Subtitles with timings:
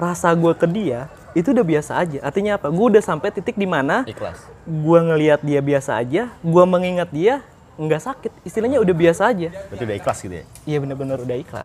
[0.00, 2.18] rasa gue ke dia itu udah biasa aja.
[2.24, 2.72] Artinya apa?
[2.72, 4.48] Gue udah sampai titik di mana Ikhlas.
[4.64, 7.44] gue ngelihat dia biasa aja, gue mengingat dia
[7.76, 8.32] nggak sakit.
[8.42, 9.52] Istilahnya udah biasa aja.
[9.68, 10.44] Berarti udah ikhlas gitu ya?
[10.64, 11.64] Iya bener-bener udah ikhlas.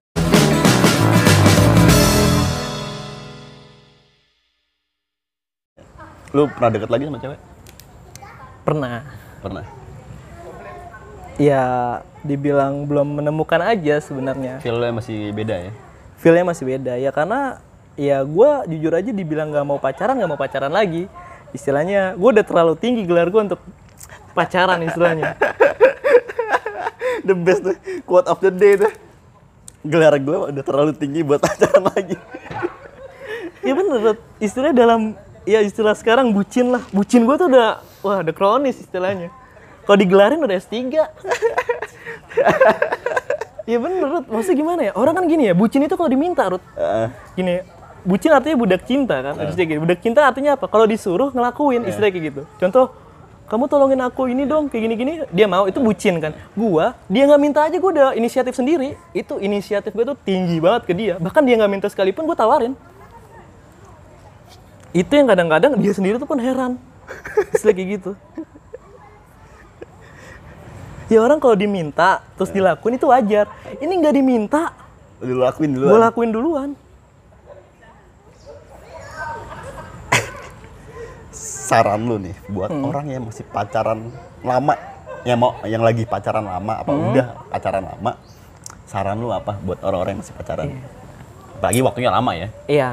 [6.35, 7.39] Lu pernah deket lagi sama cewek?
[8.67, 8.99] Pernah.
[9.39, 9.65] Pernah.
[11.39, 11.63] Ya
[12.27, 14.59] dibilang belum menemukan aja sebenarnya.
[14.59, 15.71] Feel-nya masih beda ya?
[16.15, 17.59] Feelnya masih beda ya karena
[17.95, 21.07] ya gue jujur aja dibilang nggak mau pacaran nggak mau pacaran lagi.
[21.55, 23.61] Istilahnya gue udah terlalu tinggi gelar gue untuk
[24.35, 25.35] pacaran istilahnya.
[27.25, 27.73] The best tuh,
[28.05, 28.93] quote of the day tuh.
[29.81, 32.17] Gelar gue udah terlalu tinggi buat pacaran lagi.
[33.65, 34.19] ya bener, Rod.
[34.37, 36.85] istilah dalam ya istilah sekarang bucin lah.
[36.93, 39.33] Bucin gue tuh udah wah udah kronis istilahnya.
[39.85, 40.81] Kalau digelarin udah S3.
[43.69, 44.25] ya bener, Rut.
[44.29, 44.91] Maksudnya gimana ya?
[44.97, 46.61] Orang kan gini ya, bucin itu kalau diminta, Rut.
[46.73, 47.07] Heeh.
[47.37, 47.61] Gini,
[48.05, 49.33] bucin artinya budak cinta kan?
[49.35, 49.79] Harusnya gitu.
[49.81, 50.69] Budak cinta artinya apa?
[50.69, 52.41] Kalau disuruh ngelakuin, istilahnya kayak gitu.
[52.61, 52.85] Contoh,
[53.45, 56.33] kamu tolongin aku ini dong, kayak gini-gini, dia mau, itu bucin kan.
[56.57, 58.97] Gua, dia nggak minta aja, gua udah inisiatif sendiri.
[59.13, 61.13] Itu inisiatif gue tuh tinggi banget ke dia.
[61.21, 62.73] Bahkan dia nggak minta sekalipun, gue tawarin.
[64.95, 66.79] Itu yang kadang-kadang dia sendiri tuh pun heran.
[67.53, 68.11] Istilah kayak gitu.
[71.05, 73.45] Ya orang kalau diminta, terus dilakuin itu wajar.
[73.77, 74.73] Ini nggak diminta,
[75.21, 75.85] Lu lakuin dulu.
[75.85, 76.69] gue lakuin duluan.
[81.65, 82.85] Saran lu nih buat Hmm.
[82.85, 84.13] orang yang masih pacaran
[84.45, 84.77] lama,
[85.25, 87.09] yang mau yang lagi pacaran lama apa Hmm.
[87.09, 88.11] udah pacaran lama,
[88.85, 90.67] saran lu apa buat orang-orang yang masih pacaran?
[91.57, 92.47] Apalagi waktunya lama ya.
[92.69, 92.89] Iya.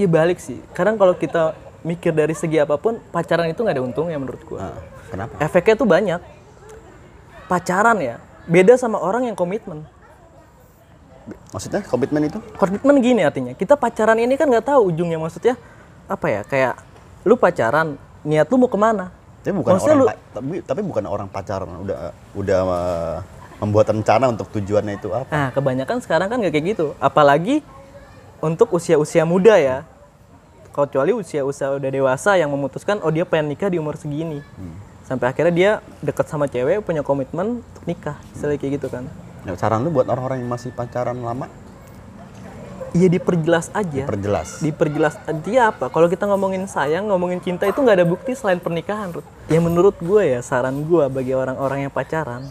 [0.00, 0.56] Iya balik sih.
[0.72, 1.52] Kadang kalau kita
[1.84, 4.72] mikir dari segi apa pun, pacaran itu nggak ada untungnya menurut gua.
[4.72, 4.80] Nah,
[5.12, 5.32] kenapa?
[5.36, 6.20] Efeknya tuh banyak.
[7.52, 8.16] Pacaran ya,
[8.48, 9.84] beda sama orang yang komitmen.
[11.52, 12.40] Maksudnya komitmen itu?
[12.56, 15.60] Komitmen gini artinya, kita pacaran ini kan nggak tahu ujungnya maksudnya
[16.08, 16.40] apa ya?
[16.48, 16.74] Kayak
[17.26, 19.10] lu pacaran, niat lu mau ke mana?
[19.42, 21.96] Tapi bukan Maksudnya orang lu- tapi, tapi bukan orang pacaran udah
[22.34, 23.16] udah uh,
[23.62, 25.30] membuat rencana untuk tujuannya itu apa?
[25.30, 26.86] Nah, kebanyakan sekarang kan nggak kayak gitu.
[26.98, 27.62] Apalagi
[28.38, 29.82] untuk usia-usia muda ya.
[30.70, 34.38] Kecuali usia-usia udah dewasa yang memutuskan, oh dia pengen nikah di umur segini.
[35.02, 38.14] Sampai akhirnya dia deket sama cewek, punya komitmen untuk nikah.
[38.30, 39.10] Misalnya kayak gitu kan.
[39.42, 41.50] Nah, saran lu buat orang-orang yang masih pacaran lama
[42.96, 44.08] Iya diperjelas aja.
[44.08, 44.60] perjelas.
[44.64, 45.92] Diperjelas dia apa?
[45.92, 49.28] Kalau kita ngomongin sayang, ngomongin cinta itu nggak ada bukti selain pernikahan, Ruth.
[49.52, 52.48] Ya menurut gue ya, saran gue bagi orang-orang yang pacaran,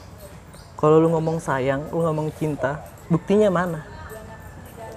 [0.78, 3.82] kalau lu ngomong sayang, lu ngomong cinta, buktinya mana?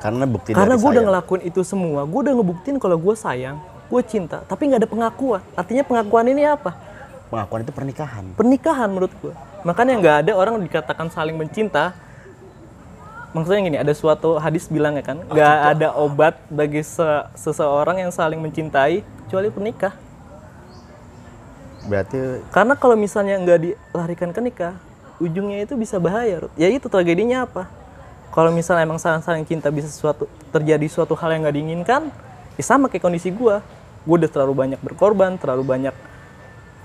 [0.01, 4.03] Karena bukti Karena gue udah ngelakuin itu semua, gue udah ngebuktiin kalau gue sayang, gue
[4.05, 5.41] cinta, tapi nggak ada pengakuan.
[5.57, 6.91] Artinya pengakuan ini apa?
[7.31, 8.25] pengakuan itu pernikahan.
[8.35, 9.35] Pernikahan menurut gue.
[9.63, 11.95] Makanya nggak ada orang dikatakan saling mencinta.
[13.31, 18.11] Maksudnya gini, ada suatu hadis bilang ya kan, nggak ada obat bagi se- seseorang yang
[18.11, 19.95] saling mencintai kecuali pernikah.
[21.87, 24.75] Berarti Karena kalau misalnya nggak dilarikan ke nikah,
[25.23, 26.43] ujungnya itu bisa bahaya.
[26.43, 26.55] Ruth.
[26.59, 27.71] Ya itu tragedinya apa?
[28.35, 32.03] Kalau misalnya emang saling-saling cinta bisa suatu terjadi suatu hal yang nggak diinginkan,
[32.59, 33.63] ya sama kayak kondisi gue.
[34.03, 35.95] Gue udah terlalu banyak berkorban, terlalu banyak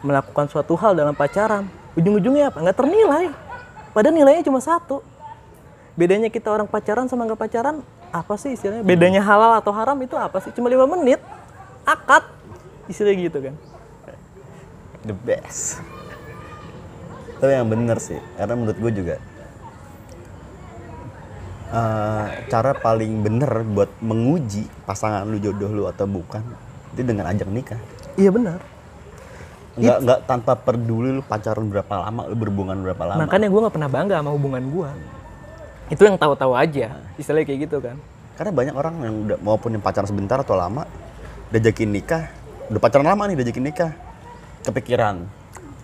[0.05, 1.65] melakukan suatu hal dalam pacaran.
[1.97, 2.61] Ujung-ujungnya apa?
[2.61, 3.25] Nggak ternilai.
[3.97, 5.01] Padahal nilainya cuma satu.
[5.95, 7.79] Bedanya kita orang pacaran sama nggak pacaran,
[8.11, 8.83] apa sih istilahnya?
[8.83, 10.51] Bedanya halal atau haram itu apa sih?
[10.51, 11.23] Cuma lima menit.
[11.87, 12.27] Akad.
[12.91, 13.55] Istilahnya gitu kan.
[15.05, 15.79] the best.
[17.37, 19.15] Tapi yang bener sih, karena menurut gue juga
[21.69, 26.41] eh, cara paling bener buat menguji pasangan lu jodoh lu atau bukan
[26.97, 27.79] itu dengan ajak nikah.
[28.17, 28.59] Iya benar.
[29.75, 33.27] Nggak nggak tanpa peduli lu pacaran berapa lama, lu berhubungan berapa lama.
[33.27, 34.89] Makanya gue nggak pernah bangga sama hubungan gue.
[35.85, 37.97] Itu yang tahu-tahu aja, istilahnya kayak gitu kan.
[38.35, 40.89] Karena banyak orang yang udah maupun yang pacaran sebentar atau lama,
[41.53, 42.25] diajakin nikah,
[42.73, 43.91] udah pacaran lama nih diajakin nikah,
[44.65, 45.29] kepikiran.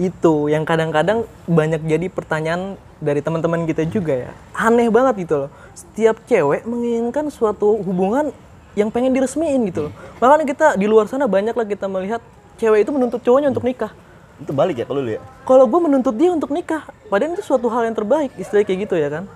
[0.02, 4.32] Itu yang kadang-kadang banyak jadi pertanyaan dari teman-teman kita juga ya.
[4.58, 5.50] Aneh banget gitu loh.
[5.78, 8.34] Setiap cewek menginginkan suatu hubungan
[8.74, 9.94] yang pengen diresmiin gitu loh.
[10.18, 12.26] Makanya kita di luar sana banyak lah kita melihat
[12.58, 13.94] cewek itu menuntut cowoknya untuk nikah.
[14.42, 15.22] Itu balik ya kalau lu ya.
[15.46, 18.96] Kalau gue menuntut dia untuk nikah, padahal itu suatu hal yang terbaik, istilahnya kayak gitu
[18.98, 19.30] ya kan.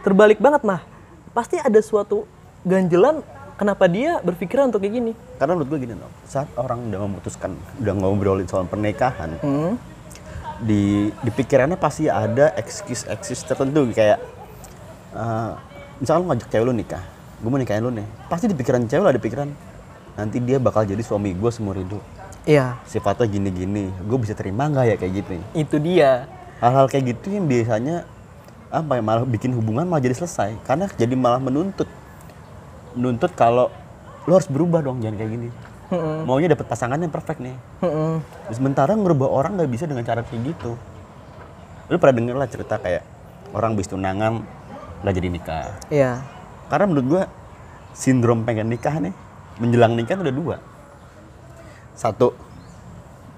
[0.00, 0.80] Terbalik banget mah.
[1.30, 2.24] Pasti ada suatu
[2.62, 3.20] ganjelan
[3.54, 5.12] kenapa dia berpikiran untuk kayak gini.
[5.36, 9.76] Karena menurut gue gini loh, saat orang udah memutuskan, udah ngobrolin soal pernikahan, Hmm.
[10.60, 14.20] di di pikirannya pasti ada excuse-excuse tertentu kayak
[15.10, 15.50] eh
[15.96, 17.00] misalkan lu ngajak cewek lu nikah
[17.40, 19.48] gue mau nikahin lu nih pasti di pikiran cewek lah di pikiran
[20.14, 22.04] nanti dia bakal jadi suami gue seumur hidup
[22.44, 26.28] Iya, sifatnya gini-gini gue bisa terima nggak ya kayak gitu itu dia.
[26.60, 28.04] hal-hal kayak gitu yang biasanya
[28.70, 31.90] apa ya malah bikin hubungan malah jadi selesai karena jadi malah menuntut
[32.94, 33.66] menuntut kalau
[34.24, 35.48] lo harus berubah dong jangan kayak gini
[35.90, 36.22] Mm-mm.
[36.22, 38.22] maunya dapet pasangan yang perfect nih Mm-mm.
[38.48, 40.78] sementara ngerubah orang nggak bisa dengan cara kayak gitu
[41.90, 43.02] lu pernah denger lah cerita kayak
[43.50, 44.46] orang bis tunangan
[45.02, 46.22] nggak jadi nikah Iya.
[46.70, 47.22] karena menurut gua
[47.90, 49.10] sindrom pengen nikah nih
[49.58, 50.56] menjelang nikah udah dua
[51.92, 52.32] satu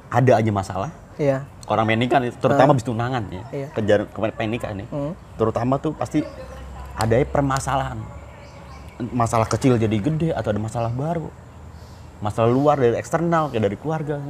[0.09, 1.45] ada aja masalah Iya.
[1.73, 3.69] Orang pengen nikah nih, terutama bis tunangan ya Iya.
[3.73, 5.13] kejar kemarin nikah nih Mm.
[5.35, 6.21] terutama tuh pasti
[6.95, 7.99] ada permasalahan
[9.11, 11.33] masalah kecil jadi gede atau ada masalah baru
[12.21, 14.21] masalah luar dari eksternal kayak dari keluarga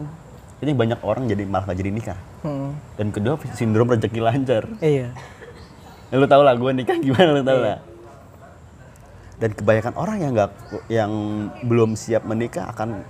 [0.58, 2.70] jadi banyak orang jadi malah nggak jadi nikah Mm.
[2.96, 5.10] dan kedua sindrom rezeki lancar Iya.
[6.08, 7.78] Ya, lu tau lah gue nikah gimana lu tau lah
[9.36, 10.50] dan kebanyakan orang yang nggak
[10.86, 11.10] yang
[11.62, 13.02] belum siap menikah akan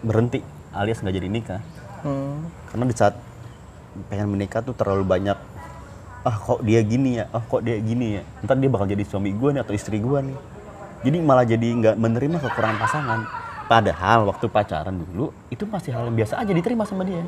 [0.00, 0.40] berhenti
[0.70, 1.60] alias nggak jadi nikah
[2.02, 2.36] Mm.
[2.68, 3.14] karena di saat
[4.10, 5.38] pengen menikah tuh terlalu banyak
[6.24, 9.30] ah kok dia gini ya ah kok dia gini ya ntar dia bakal jadi suami
[9.30, 10.38] gue nih atau istri gue nih
[11.04, 13.20] jadi malah jadi nggak menerima kekurangan pasangan
[13.68, 17.22] padahal waktu pacaran dulu itu masih hal yang biasa aja diterima sama dia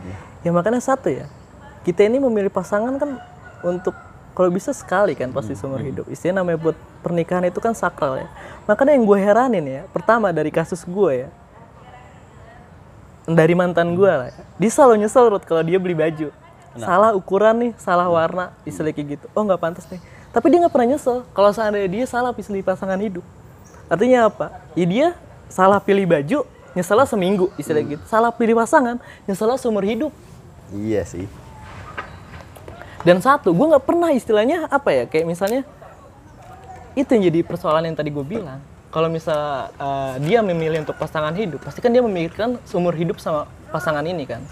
[0.00, 0.10] Iya.
[0.40, 1.28] Ya makanya satu ya.
[1.84, 3.20] Kita ini memilih pasangan kan
[3.60, 3.92] untuk
[4.32, 6.08] kalau bisa sekali kan pasti seumur hidup.
[6.08, 8.28] Istilah namanya buat pernikahan itu kan sakral ya.
[8.64, 11.28] Makanya yang gue heranin ya, pertama dari kasus gue ya.
[13.30, 14.34] Dari mantan gue lah.
[14.58, 16.34] Dia selalu nyesel Ruth kalau dia beli baju.
[16.78, 19.26] Salah ukuran nih, salah warna, istilah kayak gitu.
[19.34, 20.02] Oh nggak pantas nih.
[20.30, 23.22] Tapi dia nggak pernah nyesel kalau seandainya dia salah pilih pasangan hidup.
[23.90, 24.46] Artinya apa?
[24.78, 25.06] Ya dia
[25.50, 26.46] salah pilih baju,
[26.78, 28.02] nyeselnya seminggu istilah gitu.
[28.06, 30.14] Salah pilih pasangan, nyeselnya seumur hidup.
[30.70, 31.26] iya sih
[33.02, 35.66] Dan satu, gue nggak pernah istilahnya apa ya, kayak misalnya
[36.94, 38.62] itu yang jadi persoalan yang tadi gue bilang.
[38.90, 43.46] Kalau misal uh, dia memilih untuk pasangan hidup, pasti kan dia memikirkan seumur hidup sama
[43.70, 44.42] pasangan ini kan.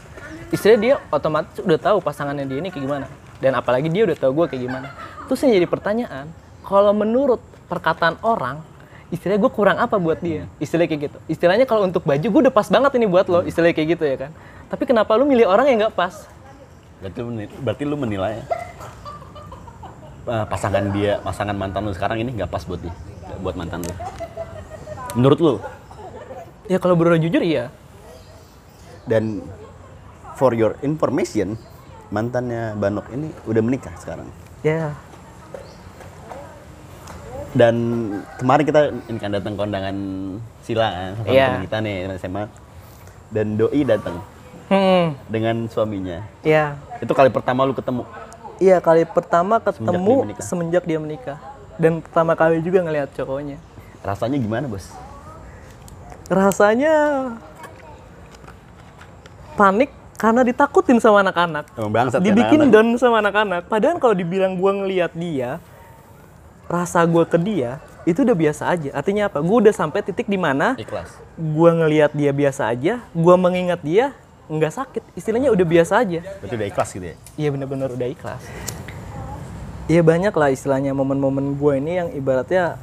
[0.55, 3.07] Istilahnya dia otomatis udah tahu pasangannya dia ini kayak gimana.
[3.43, 4.89] Dan apalagi dia udah tahu gue kayak gimana.
[5.27, 6.27] Terus yang jadi pertanyaan,
[6.63, 8.63] kalau menurut perkataan orang,
[9.11, 10.47] istilahnya gue kurang apa buat dia?
[10.63, 11.19] Istilahnya kayak gitu.
[11.27, 14.17] Istilahnya kalau untuk baju gue udah pas banget ini buat lo, istilahnya kayak gitu ya
[14.17, 14.31] kan.
[14.71, 16.15] Tapi kenapa lu milih orang yang nggak pas?
[16.99, 18.35] berarti menil- berarti lu menilai
[20.27, 22.95] eh, pasangan dia pasangan mantan lu sekarang ini nggak pas buat dia
[23.39, 23.95] buat mantan lu
[25.15, 25.55] menurut lu
[26.69, 27.73] Ya kalau berulang jujur iya.
[29.09, 29.41] dan
[30.37, 31.57] for your information
[32.09, 34.29] mantannya Banok ini udah menikah sekarang
[34.61, 34.93] Ya.
[37.51, 37.75] dan
[38.37, 39.97] kemarin kita ini kan datang ke undangan
[40.61, 41.47] Sila kan sama Iya.
[41.49, 42.43] teman kita nih SMA
[43.31, 44.17] dan Doi datang
[44.69, 45.17] Hmm.
[45.27, 46.77] dengan suaminya Ya.
[47.01, 48.05] itu kali pertama lu ketemu
[48.59, 50.43] Iya kali pertama ketemu dia menikah.
[50.43, 51.39] semenjak dia menikah.
[51.79, 53.55] Dan pertama kali juga ngelihat cowoknya.
[54.01, 54.91] Rasanya gimana bos
[56.29, 56.95] Rasanya
[59.57, 61.73] panik karena ditakutin sama anak-anak.
[61.89, 62.75] bangsat kan Dibikin anak-anak?
[62.75, 63.63] down sama anak-anak.
[63.65, 65.57] Padahal kalau dibilang gua ngelihat dia,
[66.67, 68.93] rasa gua ke dia itu udah biasa aja.
[68.93, 69.41] Artinya apa?
[69.41, 74.13] Gua udah sampai titik di mana ikhlas gua ngelihat dia biasa aja, gua mengingat dia
[74.49, 75.03] nggak sakit.
[75.15, 76.21] Istilahnya udah biasa aja.
[76.41, 78.43] berarti udah ikhlas gitu ya Iya bener-bener udah ikhlas.
[79.87, 82.77] Iya banyak lah istilahnya momen-momen gue ini yang ibaratnya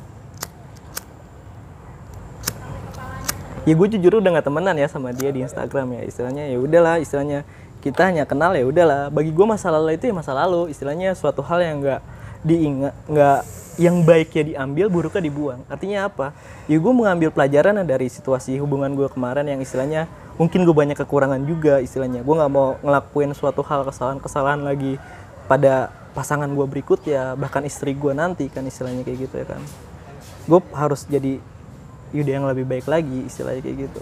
[3.66, 6.02] ya gue jujur udah nggak temenan ya sama dia di Instagram ya.
[6.06, 7.44] Istilahnya ya udahlah istilahnya
[7.82, 9.10] kita hanya kenal ya udahlah.
[9.10, 10.70] Bagi gue masa lalu itu ya masa lalu.
[10.70, 12.02] Istilahnya suatu hal yang nggak
[12.46, 13.40] diingat nggak
[13.76, 15.62] yang baiknya diambil buruknya dibuang.
[15.68, 16.32] Artinya apa?
[16.70, 20.08] Ya gue mengambil pelajaran dari situasi hubungan gue kemarin yang istilahnya
[20.40, 22.24] mungkin gue banyak kekurangan juga istilahnya.
[22.24, 24.96] Gue nggak mau ngelakuin suatu hal kesalahan-kesalahan lagi
[25.50, 29.62] pada pasangan gue berikut ya bahkan istri gue nanti kan istilahnya kayak gitu ya kan.
[30.48, 31.42] Gue harus jadi
[32.14, 34.02] Yuda yang lebih baik lagi istilahnya kayak gitu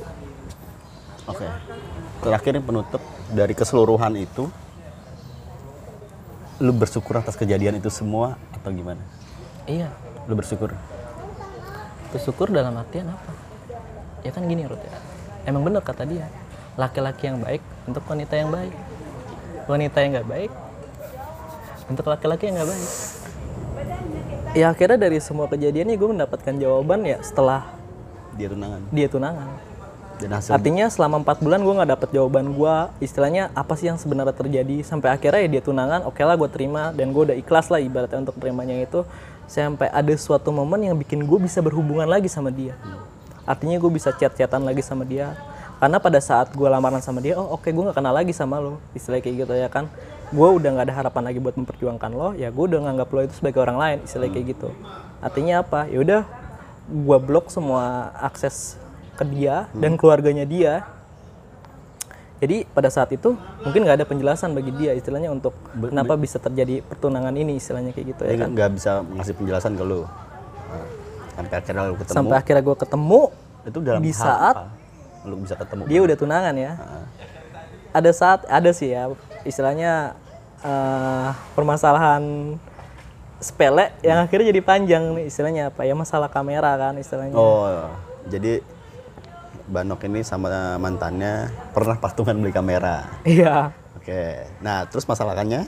[1.24, 1.48] Oke.
[2.20, 3.00] Terakhir yang penutup
[3.32, 4.52] dari keseluruhan itu,
[6.60, 9.00] lu bersyukur atas kejadian itu semua atau gimana?
[9.64, 9.88] iya
[10.28, 10.76] Lu bersyukur?
[12.14, 13.32] bersyukur dalam artian apa
[14.22, 14.94] ya kan gini Ruth ya
[15.50, 16.30] emang bener kata dia
[16.78, 18.74] laki-laki yang baik untuk wanita yang baik
[19.66, 20.52] wanita yang nggak baik
[21.90, 22.90] untuk laki-laki yang nggak baik
[24.54, 27.66] ya akhirnya dari semua kejadian ini gue mendapatkan jawaban ya setelah
[28.34, 28.82] Dia tunangan.
[28.90, 29.50] dia tunangan.
[30.22, 33.98] Dan hasil artinya selama empat bulan gue nggak dapet jawaban gue istilahnya apa sih yang
[33.98, 34.86] sebenarnya terjadi?
[34.86, 36.94] Sampai akhirnya ya dia tunangan oke lah gue terima.
[36.94, 39.04] Dan gue udah ikhlas lah ibaratnya untuk terimanya itu.
[39.50, 42.78] Sampai ada suatu momen yang bikin gue bisa berhubungan lagi sama dia.
[43.44, 45.36] Artinya gue bisa chat-chatan lagi sama dia.
[45.82, 48.80] Karena pada saat gue lamaran sama dia oh oke gue nggak kenal lagi sama lo.
[48.96, 49.92] Istilahnya kayak gitu ya kan.
[50.32, 52.32] Gue udah nggak ada harapan lagi buat memperjuangkan lo.
[52.38, 54.70] Ya gue udah nganggap lo itu sebagai orang lain istilahnya kayak gitu.
[55.20, 55.90] Artinya apa?
[55.92, 56.22] Ya udah
[56.88, 58.76] gue blok semua akses
[59.16, 60.84] ke dia dan keluarganya dia
[62.44, 66.84] jadi pada saat itu mungkin nggak ada penjelasan bagi dia istilahnya untuk kenapa bisa terjadi
[66.84, 70.04] pertunangan ini istilahnya kayak gitu ya kan nggak bisa ngasih penjelasan ke lu.
[71.34, 72.16] Sampai akhirnya lu ketemu.
[72.20, 73.22] sampai akhirnya gue ketemu
[73.64, 74.70] itu dalam di saat apa?
[75.24, 75.82] lu bisa ketemu.
[75.88, 76.72] dia udah tunangan ya
[77.96, 79.08] ada saat ada sih ya
[79.48, 80.12] istilahnya
[80.68, 82.58] eh, permasalahan
[83.42, 87.90] sepele yang akhirnya jadi panjang nih istilahnya apa ya masalah kamera kan istilahnya Oh,
[88.30, 88.62] jadi
[89.64, 93.08] Banok ini sama mantannya pernah patungan beli kamera.
[93.24, 94.44] iya Oke.
[94.60, 95.64] Nah, terus masalahnya?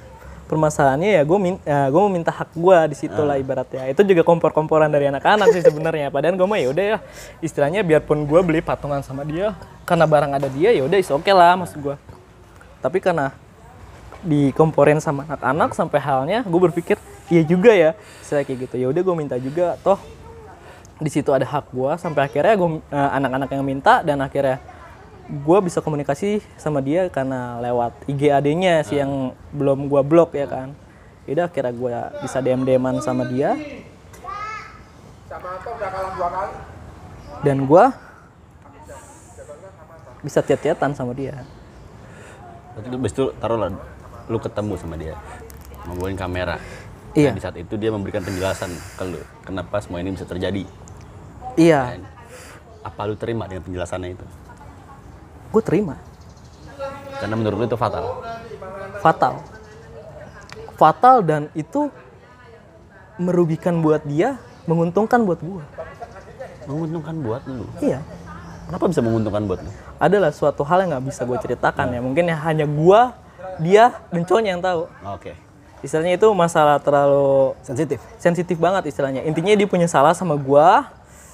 [0.45, 4.21] permasalahannya ya gue min gue mau minta hak gue di situ lah ibaratnya itu juga
[4.21, 6.97] kompor-komporan dari anak-anak sih sebenarnya padahal gue mah ya udah ya
[7.41, 9.57] istilahnya biarpun gue beli patungan sama dia
[9.89, 11.95] karena barang ada dia ya udah is oke lah maksud gue
[12.77, 13.33] tapi karena
[14.21, 16.97] dikomporin sama anak-anak sampai halnya gue berpikir
[17.31, 18.75] iya juga ya saya kayak gitu.
[18.81, 19.97] Ya udah gue minta juga toh
[20.95, 24.63] di situ ada hak gue sampai akhirnya gue anak-anak yang minta dan akhirnya
[25.25, 30.45] gue bisa komunikasi sama dia karena lewat IG adanya sih yang belum gue blok ya
[30.45, 30.77] kan.
[31.25, 33.57] Yaudah akhirnya gue bisa DM DMan sama dia.
[37.41, 37.85] Dan gue
[40.21, 41.41] bisa chat-chatan sama dia.
[42.77, 43.73] Habis itu taruhlah
[44.29, 45.17] lu ketemu sama dia.
[45.89, 46.61] Ngobrolin kamera.
[47.15, 47.31] Iya.
[47.31, 49.17] Dan di saat itu dia memberikan penjelasan ke lu.
[49.41, 50.67] Kenapa semua ini bisa terjadi.
[51.55, 52.03] iya Dan
[52.81, 54.25] apa lu terima dengan penjelasannya itu?
[55.47, 55.95] gue terima
[57.15, 58.19] Karena menurut lu itu fatal.
[58.99, 59.33] fatal
[60.75, 61.87] fatal dan itu
[63.15, 65.63] merugikan buat dia menguntungkan buat gue
[66.65, 67.63] Menguntungkan buat lu.
[67.79, 68.03] iya
[68.65, 69.71] Kenapa bisa menguntungkan buat lu?
[69.95, 73.01] adalah suatu hal yang nggak bisa gue ceritakan ya mungkin ya hanya gue
[73.63, 75.31] dia dan cowoknya yang tahu Oke.
[75.83, 77.99] Istilahnya itu masalah terlalu Sensitif.
[78.21, 79.23] sensitif banget istilahnya.
[79.27, 80.69] Intinya dia punya salah sama gue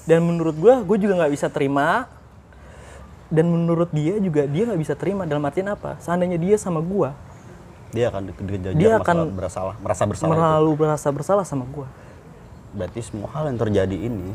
[0.08, 2.10] dan menurut gue gue juga nggak bisa terima
[3.32, 5.96] dan menurut dia juga dia nggak bisa terima dalam artian apa?
[6.02, 7.10] Seandainya dia sama gue
[7.92, 10.30] Dia akan dikejar Dia akan bersalah, merasa bersalah.
[10.32, 11.88] merlalu merasa bersalah sama gue
[12.72, 14.32] Berarti semua hal yang terjadi ini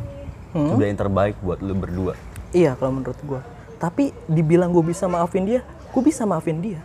[0.53, 2.17] sudah yang terbaik buat lu berdua.
[2.49, 3.41] iya kalau menurut gue
[3.77, 5.61] tapi dibilang gue bisa maafin dia
[5.97, 6.79] gue bisa maafin dia.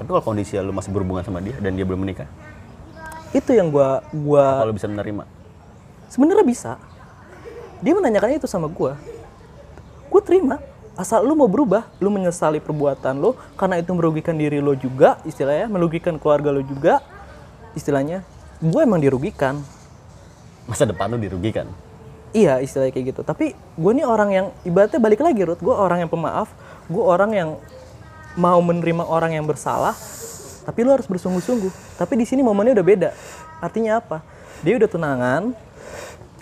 [0.00, 2.24] Tapi kalau kondisi lu masih berhubungan sama dia dan dia belum menikah,
[3.34, 3.88] itu yang gue
[4.24, 5.26] gua kalau bisa menerima.
[6.08, 6.72] sebenarnya bisa.
[7.82, 8.94] Dia menanyakan itu sama gue
[10.14, 10.62] gue terima.
[10.94, 15.66] Asal lu mau berubah lu menyesali perbuatan lo karena itu merugikan diri lo juga istilahnya
[15.66, 17.02] merugikan keluarga lo juga.
[17.74, 18.22] Istilahnya
[18.62, 19.58] gue emang dirugikan.
[20.70, 21.66] Masa depan lu dirugikan.
[22.30, 23.20] iya istilahnya kayak gitu.
[23.26, 26.54] Tapi gue nih orang yang ibaratnya balik lagi Ruth gue orang yang pemaaf.
[26.86, 27.50] Gue orang yang
[28.38, 29.98] mau menerima orang yang bersalah
[30.64, 32.00] tapi lu harus bersungguh-sungguh.
[32.00, 33.10] Tapi di sini momennya udah beda.
[33.60, 34.24] Artinya apa?
[34.64, 35.52] Dia udah tunangan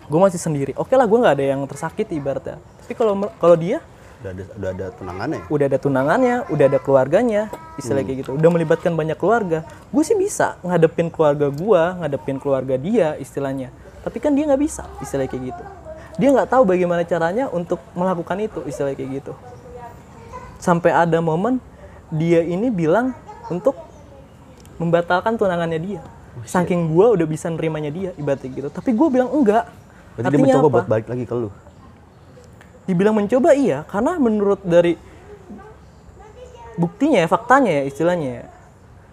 [0.07, 0.73] gue masih sendiri.
[0.79, 2.63] Oke lah gue nggak ada yang tersakiti ibaratnya.
[2.83, 3.83] Tapi kalau kalau dia
[4.23, 5.47] Udah ada, udah ada tunangannya ya?
[5.51, 7.43] udah ada tunangannya udah ada keluarganya
[7.75, 8.31] istilahnya kayak gitu.
[8.39, 9.67] Udah melibatkan banyak keluarga.
[9.91, 13.75] Gue sih bisa ngadepin keluarga gue ngadepin keluarga dia istilahnya.
[14.07, 15.65] Tapi kan dia nggak bisa istilahnya kayak gitu.
[16.23, 19.33] Dia nggak tahu bagaimana caranya untuk melakukan itu istilahnya kayak gitu.
[20.63, 21.59] Sampai ada momen
[22.15, 23.17] dia ini bilang
[23.51, 23.75] untuk
[24.83, 26.03] membatalkan tunangannya dia.
[26.43, 28.69] Saking gue udah bisa nerimanya dia ibaratnya gitu.
[28.73, 29.71] Tapi gue bilang enggak.
[30.19, 31.49] Berarti dia mencoba buat balik lagi ke lu.
[32.83, 33.87] dibilang mencoba iya.
[33.87, 34.99] Karena menurut dari
[36.75, 38.47] buktinya ya faktanya ya istilahnya ya.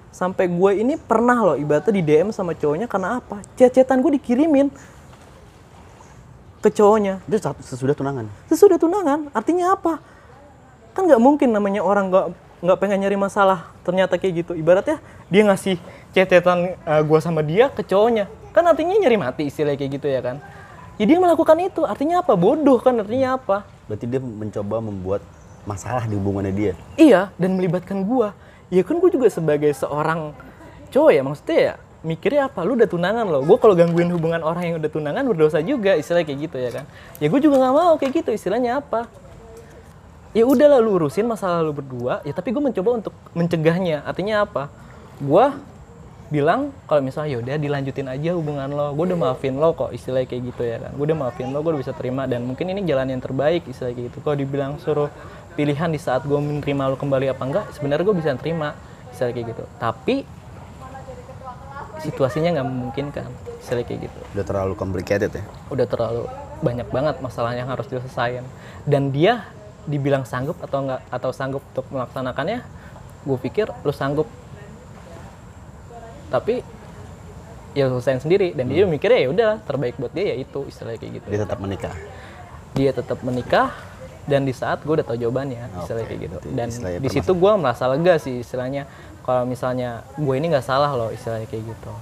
[0.10, 3.46] Sampai gue ini pernah loh ibaratnya di DM sama cowoknya karena apa?
[3.54, 4.74] Chat-chatan gue dikirimin
[6.60, 7.22] ke cowoknya.
[7.30, 8.26] Itu sesudah tunangan.
[8.50, 9.30] sesudah tunangan.
[9.32, 10.02] Artinya apa?
[10.98, 13.72] Kan nggak mungkin namanya orang nggak nggak pengen nyari masalah.
[13.88, 14.52] Ternyata kayak gitu.
[14.56, 15.00] Ibaratnya
[15.32, 15.76] dia ngasih
[16.12, 16.76] chat-chatan
[17.08, 18.28] gue sama dia ke cowoknya.
[18.52, 20.38] Kan artinya nyari mati istilah kayak gitu ya kan?
[21.00, 21.88] Ya dia melakukan itu.
[21.88, 22.36] Artinya apa?
[22.36, 23.00] Bodoh kan?
[23.00, 23.64] Artinya apa?
[23.88, 25.22] Berarti dia mencoba membuat
[25.64, 26.74] masalah di hubungannya dia.
[26.98, 28.34] iya dan melibatkan gua.
[28.70, 30.34] Ya kan gue juga sebagai seorang
[30.90, 32.64] cowok ya maksudnya ya mikirnya apa?
[32.66, 33.42] Lu udah tunangan loh.
[33.46, 36.86] Gue kalau gangguin hubungan orang yang udah tunangan berdosa juga istilahnya kayak gitu ya kan?
[37.18, 39.08] Ya gue juga nggak mau kayak gitu istilahnya apa
[40.40, 42.24] ya udahlah lu urusin masalah lu berdua.
[42.24, 44.08] Ya tapi gue mencoba untuk mencegahnya.
[44.08, 44.72] Artinya apa?
[45.20, 45.52] Gue
[46.30, 48.96] bilang kalau misalnya yaudah dilanjutin aja hubungan lo.
[48.96, 51.76] Gue udah maafin lo kok istilahnya kayak gitu ya kan gue udah maafin lo gue
[51.76, 52.24] udah bisa terima.
[52.24, 54.18] Dan mungkin ini jalan yang terbaik istilahnya kayak gitu.
[54.24, 55.12] Kalau dibilang suruh
[55.60, 58.72] pilihan di saat gue menerima lo kembali apa enggak sebenarnya gue bisa terima
[59.12, 59.64] istilahnya kayak gitu.
[59.76, 60.16] Tapi
[62.00, 63.28] situasinya nggak memungkinkan
[63.60, 64.20] istilahnya kayak gitu.
[64.40, 65.44] Udah terlalu complicated ya.
[65.68, 66.24] udah terlalu
[66.64, 68.48] banyak banget masalah yang harus diselesaikan.
[68.88, 69.59] Dan dia
[69.90, 72.62] dibilang sanggup atau enggak atau sanggup untuk melaksanakannya
[73.26, 74.30] gue pikir lu sanggup.
[76.30, 76.62] Tapi
[77.74, 78.54] ya selesaiin sendiri.
[78.54, 81.28] Dan dia mikirnya ya udah terbaik buat dia ya itu istilahnya kayak gitu.
[81.34, 81.96] Dia tetap menikah.
[82.70, 83.74] dia tetap menikah
[84.30, 86.38] dan di saat gue udah tahu jawabannya istilahnya kayak gitu.
[86.54, 86.70] dan
[87.02, 88.86] di situ gue merasa lega sih istilahnya.
[89.26, 91.94] Kalau misalnya gue ini nggak salah loh istilahnya kayak gitu.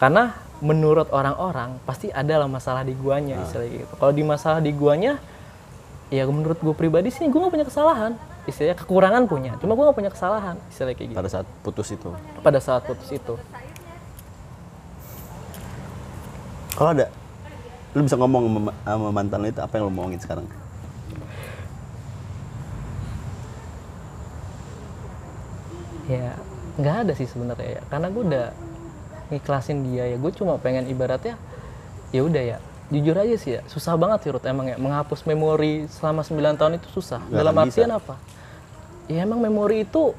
[0.00, 0.32] Karena
[0.64, 3.92] menurut orang-orang pasti ada lah masalah di guanya istilahnya gitu.
[4.00, 5.20] Kalau di masalah di guanya
[6.14, 8.14] ya menurut gue pribadi sih gue gak punya kesalahan.
[8.46, 11.18] Istilahnya kekurangan punya cuma gue gak punya kesalahan istilahnya kayak gitu.
[11.18, 12.10] Pada saat putus itu?
[12.38, 13.34] Pada saat putus itu.
[16.78, 17.10] Kalau ada
[17.94, 20.46] lu bisa ngomong sama, mantan lu itu apa yang lu mau ngomongin sekarang?
[26.06, 26.36] Ya
[26.78, 27.82] nggak ada sih sebenarnya ya.
[27.90, 28.46] Karena gue udah
[29.32, 31.40] ngiklasin dia ya gue cuma pengen ibaratnya
[32.12, 32.58] ya udah ya
[32.92, 34.76] jujur aja sih ya susah banget sih Ruth emang ya.
[34.76, 37.20] Menghapus memori selama 9 tahun itu susah.
[37.28, 38.00] Nggak dalam artian bisa.
[38.00, 38.14] apa?
[39.08, 40.12] Ya emang memori itu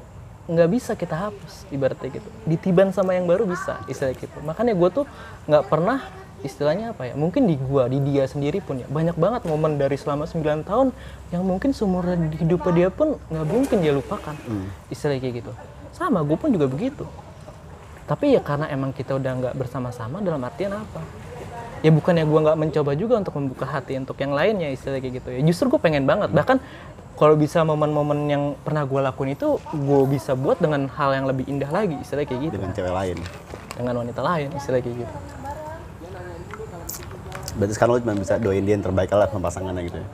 [0.46, 2.28] nggak bisa kita hapus ibaratnya gitu.
[2.46, 4.38] Ditiban sama yang baru bisa istilahnya gitu.
[4.42, 5.04] Makanya gue tuh
[5.50, 6.02] nggak pernah
[6.44, 9.96] istilahnya apa ya mungkin di gua di dia sendiri pun ya banyak banget momen dari
[9.96, 10.92] selama 9 tahun
[11.32, 12.04] yang mungkin seumur
[12.38, 14.36] hidupnya dia pun nggak mungkin dia lupakan
[14.92, 15.52] istilahnya kayak gitu.
[15.96, 17.08] Sama gue pun juga begitu.
[18.06, 21.02] Tapi ya karena emang kita udah nggak bersama-sama dalam artian apa
[21.86, 25.28] ya bukannya gue nggak mencoba juga untuk membuka hati untuk yang lainnya istilahnya kayak gitu
[25.30, 25.40] ya.
[25.46, 26.34] Justru gue pengen banget.
[26.34, 26.58] Bahkan
[27.14, 31.46] kalau bisa momen-momen yang pernah gue lakuin itu gue bisa buat dengan hal yang lebih
[31.46, 32.54] indah lagi istilahnya kayak gitu.
[32.58, 33.16] Dengan cewek lain.
[33.78, 35.14] Dengan wanita lain istilahnya kayak gitu.
[37.56, 40.08] Berarti sekarang lu cuma bisa doain dia yang terbaik lah sama pasangannya gitu ya?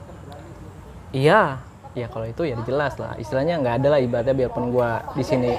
[1.12, 1.42] Iya,
[1.96, 3.16] ya kalau itu ya jelas lah.
[3.16, 5.56] Istilahnya nggak ada lah ibaratnya biarpun gua di sini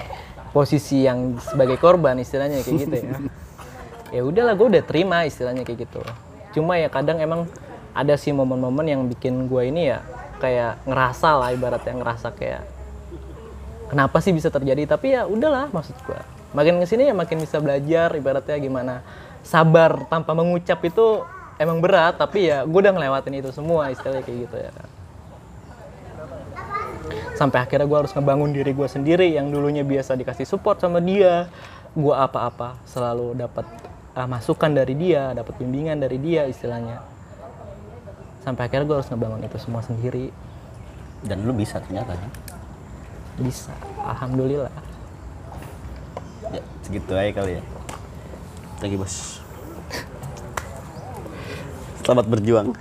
[0.53, 3.17] posisi yang sebagai korban istilahnya kayak gitu ya.
[4.13, 6.05] ya udahlah, gue udah terima istilahnya kayak gitu.
[6.53, 7.49] Cuma ya kadang emang
[7.93, 10.01] ada sih momen-momen yang bikin gua ini ya
[10.41, 12.65] kayak ngerasa lah ibaratnya ngerasa kayak
[13.89, 14.85] kenapa sih bisa terjadi?
[14.89, 16.21] Tapi ya udahlah maksud gua.
[16.53, 19.01] Makin ke sini ya makin bisa belajar ibaratnya gimana
[19.41, 21.25] sabar tanpa mengucap itu
[21.57, 24.73] emang berat tapi ya gue udah ngelewatin itu semua istilahnya kayak gitu ya.
[27.33, 31.49] Sampai akhirnya gue harus ngebangun diri gue sendiri yang dulunya biasa dikasih support sama dia.
[31.97, 33.65] Gue apa-apa selalu dapat
[34.13, 37.01] uh, masukan dari dia dapat bimbingan dari dia istilahnya.
[38.43, 40.29] Sampai akhirnya gue harus ngebangun itu semua sendiri.
[41.23, 42.31] Dan lu bisa ternyata kan?
[43.39, 43.71] Bisa
[44.03, 44.73] alhamdulillah.
[46.51, 47.63] Ya segitu aja kali ya.
[48.83, 49.39] Lagi bos.
[52.03, 52.75] Selamat berjuang